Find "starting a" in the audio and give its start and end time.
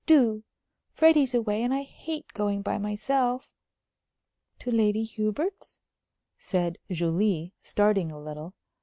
7.61-8.19